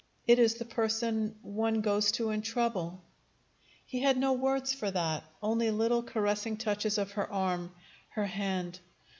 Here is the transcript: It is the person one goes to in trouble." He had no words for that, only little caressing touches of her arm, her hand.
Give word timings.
It 0.25 0.39
is 0.39 0.55
the 0.55 0.65
person 0.65 1.35
one 1.43 1.81
goes 1.81 2.11
to 2.13 2.31
in 2.31 2.41
trouble." 2.41 3.03
He 3.85 3.99
had 3.99 4.17
no 4.17 4.33
words 4.33 4.73
for 4.73 4.89
that, 4.89 5.23
only 5.43 5.69
little 5.69 6.01
caressing 6.01 6.57
touches 6.57 6.97
of 6.97 7.11
her 7.11 7.31
arm, 7.31 7.71
her 8.15 8.25
hand. 8.25 8.79